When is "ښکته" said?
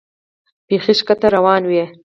0.99-1.27